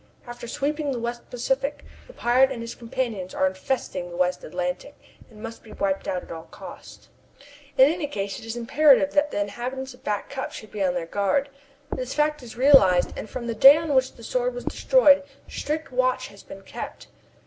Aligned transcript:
After 0.25 0.47
sweeping 0.47 0.89
the 0.91 0.97
West 0.99 1.29
Pacific 1.29 1.85
the 2.07 2.13
pirate 2.13 2.51
and 2.51 2.63
his 2.63 2.73
companions 2.73 3.35
are 3.35 3.45
infesting 3.45 4.09
the 4.09 4.17
West 4.17 4.43
Atlantic, 4.43 4.95
and 5.29 5.43
must 5.43 5.61
be 5.61 5.73
wiped 5.73 6.07
out 6.07 6.23
at 6.23 6.31
all 6.31 6.47
costs. 6.49 7.09
In 7.77 7.85
any 7.85 8.07
case, 8.07 8.39
it 8.39 8.45
is 8.45 8.55
imperative 8.55 9.11
that 9.13 9.29
the 9.29 9.39
inhabitants 9.39 9.93
of 9.93 10.03
Back 10.03 10.27
Cup 10.27 10.51
should 10.53 10.71
be 10.71 10.83
on 10.83 10.95
their 10.95 11.05
guard. 11.05 11.49
This 11.95 12.15
fact 12.15 12.41
is 12.41 12.57
realized, 12.57 13.13
and, 13.15 13.29
from 13.29 13.45
the 13.45 13.53
day 13.53 13.77
on 13.77 13.93
which 13.93 14.13
the 14.13 14.23
Sword 14.23 14.55
was 14.55 14.63
destroyed, 14.65 15.21
strict 15.47 15.91
watch 15.91 16.29
has 16.29 16.41
been 16.41 16.63
kept. 16.63 17.05